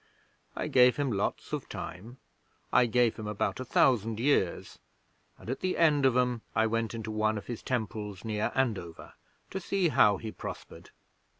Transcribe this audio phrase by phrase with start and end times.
[0.55, 2.17] I gave him lots of time
[2.73, 4.79] I gave him about a thousand years
[5.37, 9.13] and at the end of 'em I went into one of his temples near Andover
[9.51, 10.89] to see how he prospered.